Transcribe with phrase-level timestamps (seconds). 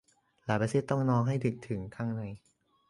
[0.45, 2.23] หลายประเทศ จะต้องมองให้ลึกถึงข้างใน